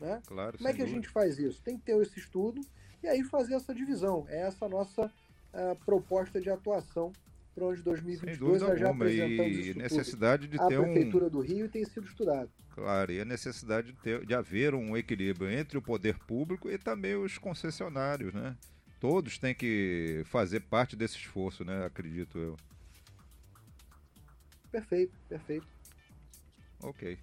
Né? 0.00 0.20
Claro, 0.26 0.56
Como 0.56 0.68
é 0.68 0.72
que 0.72 0.78
dúvida. 0.78 0.98
a 0.98 1.00
gente 1.00 1.08
faz 1.08 1.38
isso? 1.38 1.60
Tem 1.62 1.76
que 1.76 1.84
ter 1.84 2.00
esse 2.00 2.18
estudo 2.18 2.60
e 3.02 3.08
aí 3.08 3.24
fazer 3.24 3.54
essa 3.54 3.74
divisão. 3.74 4.26
É 4.28 4.42
essa 4.42 4.66
a 4.66 4.68
nossa 4.68 5.06
uh, 5.06 5.76
proposta 5.84 6.40
de 6.40 6.50
atuação 6.50 7.12
para 7.54 7.64
o 7.64 7.68
ano 7.68 7.76
de 7.76 7.82
2022 7.82 8.62
nós 8.62 8.78
já 8.78 8.90
apresentamos 8.90 9.66
e 9.66 9.74
necessidade 9.74 10.46
de 10.46 10.60
à 10.60 10.66
ter 10.66 10.78
Prefeitura 10.78 11.26
um... 11.26 11.30
do 11.30 11.40
Rio 11.40 11.68
tem 11.70 11.84
sido 11.86 12.06
estudado. 12.06 12.50
Claro, 12.74 13.10
e 13.10 13.18
a 13.18 13.24
necessidade 13.24 13.92
de, 13.92 13.98
ter, 13.98 14.26
de 14.26 14.34
haver 14.34 14.74
um 14.74 14.94
equilíbrio 14.94 15.50
entre 15.50 15.78
o 15.78 15.82
poder 15.82 16.18
público 16.18 16.70
e 16.70 16.76
também 16.76 17.16
os 17.16 17.38
concessionários, 17.38 18.34
né? 18.34 18.54
Todos 19.00 19.38
têm 19.38 19.54
que 19.54 20.22
fazer 20.26 20.60
parte 20.60 20.94
desse 20.94 21.16
esforço, 21.16 21.64
né? 21.64 21.86
Acredito 21.86 22.38
eu. 22.38 22.56
Perfeito, 24.76 25.14
perfeito. 25.26 25.66
Ok. 26.82 27.16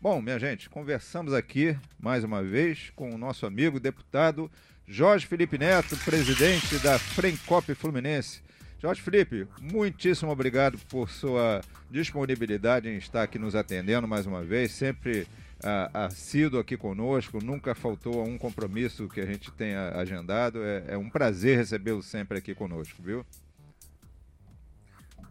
Bom, 0.00 0.22
minha 0.22 0.38
gente, 0.38 0.70
conversamos 0.70 1.34
aqui 1.34 1.76
mais 1.98 2.22
uma 2.22 2.40
vez 2.40 2.90
com 2.94 3.12
o 3.12 3.18
nosso 3.18 3.46
amigo 3.46 3.80
deputado 3.80 4.48
Jorge 4.86 5.26
Felipe 5.26 5.58
Neto, 5.58 5.96
presidente 6.04 6.78
da 6.78 7.00
Frencop 7.00 7.74
Fluminense. 7.74 8.40
Jorge 8.78 9.02
Felipe, 9.02 9.48
muitíssimo 9.60 10.30
obrigado 10.30 10.78
por 10.88 11.10
sua 11.10 11.60
disponibilidade 11.90 12.88
em 12.88 12.98
estar 12.98 13.24
aqui 13.24 13.40
nos 13.40 13.56
atendendo 13.56 14.06
mais 14.06 14.24
uma 14.24 14.44
vez, 14.44 14.70
sempre 14.70 15.26
ah, 15.64 16.04
assíduo 16.04 16.60
aqui 16.60 16.76
conosco, 16.76 17.42
nunca 17.42 17.74
faltou 17.74 18.20
a 18.20 18.22
um 18.22 18.38
compromisso 18.38 19.08
que 19.08 19.20
a 19.20 19.26
gente 19.26 19.50
tenha 19.50 19.88
agendado. 19.96 20.62
É, 20.62 20.84
é 20.90 20.96
um 20.96 21.10
prazer 21.10 21.56
recebê-lo 21.56 22.04
sempre 22.04 22.38
aqui 22.38 22.54
conosco, 22.54 23.02
viu? 23.02 23.26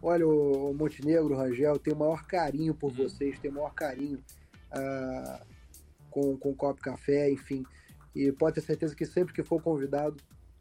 Olha, 0.02 0.26
o 0.26 0.72
Montenegro, 0.72 1.34
o 1.34 1.36
Rangel, 1.36 1.78
tenho 1.78 1.94
o 1.94 1.98
maior 1.98 2.24
carinho 2.26 2.74
por 2.74 2.90
vocês, 2.90 3.38
tenho 3.38 3.52
o 3.52 3.56
maior 3.56 3.74
carinho 3.74 4.18
ah, 4.70 5.44
com, 6.10 6.36
com 6.38 6.50
o 6.50 6.54
Copo 6.54 6.80
Café, 6.80 7.30
enfim. 7.30 7.64
E 8.14 8.32
pode 8.32 8.54
ter 8.54 8.62
certeza 8.62 8.96
que 8.96 9.04
sempre 9.04 9.34
que 9.34 9.42
for 9.42 9.62
convidado, 9.62 10.16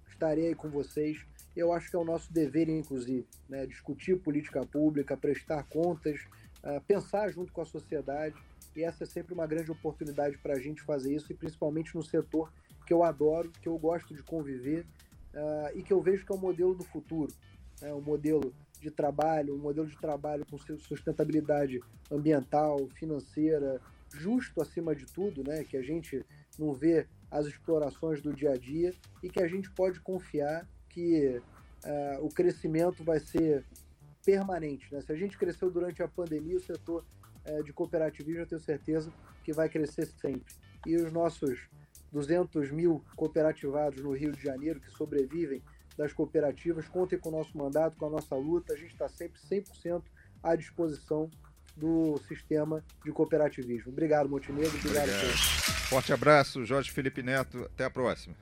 estarei 0.10 0.48
aí 0.48 0.55
com 0.55 0.69
vocês. 0.69 1.25
Eu 1.55 1.72
acho 1.72 1.89
que 1.89 1.96
é 1.96 2.00
o 2.00 2.03
nosso 2.03 2.31
dever, 2.34 2.67
inclusive, 2.67 3.25
né, 3.48 3.65
discutir 3.65 4.19
política 4.19 4.65
pública, 4.65 5.15
prestar 5.15 5.63
contas, 5.63 6.19
uh, 6.63 6.81
pensar 6.86 7.29
junto 7.29 7.51
com 7.53 7.62
a 7.62 7.65
sociedade, 7.65 8.36
e 8.75 8.84
essa 8.84 9.03
é 9.03 9.08
sempre 9.08 9.34
uma 9.34 9.48
grande 9.48 9.72
oportunidade 9.72 10.38
para 10.38 10.53
a 10.53 10.60
gente 10.60 10.81
fazer 10.84 11.15
isso, 11.15 11.31
e 11.31 11.36
principalmente 11.36 11.96
no 11.96 12.03
setor 12.03 12.51
que 12.86 12.93
eu 12.93 13.03
adoro, 13.03 13.51
que 13.62 13.67
eu 13.67 13.77
gosto 13.77 14.13
de 14.13 14.22
conviver 14.22 14.86
uh, 15.34 15.75
e 15.75 15.81
que 15.81 15.91
eu 15.91 16.01
vejo 16.01 16.25
que 16.25 16.31
é 16.31 16.36
o 16.36 16.39
modelo 16.39 16.75
do 16.75 16.84
futuro, 16.84 17.34
né, 17.81 17.93
um 17.93 18.01
modelo 18.01 18.53
de 18.79 18.91
trabalho, 18.91 19.55
um 19.55 19.59
modelo 19.59 19.88
de 19.88 19.98
trabalho 19.98 20.45
com 20.45 20.57
sustentabilidade 20.57 21.79
ambiental, 22.12 22.88
financeira, 22.95 23.81
justo 24.13 24.62
acima 24.62 24.95
de 24.95 25.05
tudo, 25.05 25.43
né, 25.43 25.63
que 25.63 25.77
a 25.77 25.81
gente 25.81 26.25
não 26.57 26.74
vê 26.74 27.07
as 27.29 27.45
explorações 27.45 28.21
do 28.21 28.33
dia 28.33 28.51
a 28.51 28.57
dia 28.57 28.93
e 29.21 29.29
que 29.29 29.41
a 29.41 29.48
gente 29.48 29.69
pode 29.71 30.00
confiar 30.00 30.67
que 30.89 31.41
uh, 31.86 32.25
o 32.25 32.29
crescimento 32.29 33.03
vai 33.03 33.19
ser 33.19 33.63
permanente. 34.25 34.91
Né? 34.93 35.01
Se 35.01 35.12
a 35.12 35.15
gente 35.15 35.38
cresceu 35.38 35.69
durante 35.69 36.01
a 36.01 36.07
pandemia, 36.07 36.57
o 36.57 36.62
setor 36.62 37.05
uh, 37.48 37.63
de 37.63 37.71
cooperativismo, 37.71 38.41
eu 38.41 38.48
tenho 38.48 38.62
certeza 38.62 39.13
que 39.43 39.53
vai 39.53 39.69
crescer 39.69 40.07
sempre. 40.07 40.53
E 40.86 40.95
os 40.95 41.12
nossos 41.12 41.69
200 42.12 42.71
mil 42.71 43.03
cooperativados 43.15 44.01
no 44.01 44.12
Rio 44.12 44.31
de 44.31 44.41
Janeiro 44.41 44.79
que 44.79 44.89
sobrevivem 44.89 45.62
das 45.99 46.13
cooperativas, 46.13 46.87
contem 46.87 47.19
com 47.19 47.27
o 47.27 47.31
nosso 47.33 47.57
mandato, 47.57 47.97
com 47.97 48.05
a 48.05 48.09
nossa 48.09 48.33
luta. 48.33 48.73
A 48.73 48.77
gente 48.77 48.93
está 48.93 49.09
sempre 49.09 49.37
100% 49.37 50.01
à 50.41 50.55
disposição 50.55 51.29
do 51.75 52.17
sistema 52.25 52.81
de 53.03 53.11
cooperativismo. 53.11 53.91
Obrigado, 53.91 54.29
Montenegro. 54.29 54.77
Obrigado. 54.77 55.09
Obrigado. 55.09 55.37
Forte 55.89 56.13
abraço, 56.13 56.65
Jorge 56.65 56.89
Felipe 56.89 57.21
Neto. 57.21 57.65
Até 57.65 57.83
a 57.83 57.89
próxima. 57.89 58.33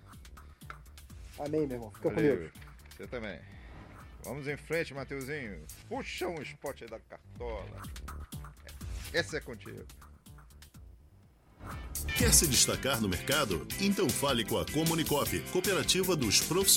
Amém, 1.39 1.65
meu 1.65 1.77
irmão. 1.77 1.91
Fica 1.91 2.11
Valeu. 2.11 2.35
com 2.35 2.41
Deus. 2.41 2.51
Você 2.95 3.07
também. 3.07 3.39
Vamos 4.23 4.47
em 4.47 4.57
frente, 4.57 4.93
Mateuzinho. 4.93 5.65
Puxa 5.89 6.27
um 6.27 6.39
spot 6.43 6.83
aí 6.83 6.87
da 6.87 6.99
cartola. 6.99 7.81
Essa 9.11 9.37
é 9.37 9.39
contigo. 9.39 9.83
Quer 12.17 12.33
se 12.33 12.47
destacar 12.47 12.99
no 12.99 13.07
mercado? 13.07 13.67
Então 13.79 14.09
fale 14.09 14.43
com 14.43 14.57
a 14.57 14.65
Comunicop, 14.65 15.39
Cooperativa 15.51 16.15
dos 16.15 16.41
Profissionais. 16.41 16.67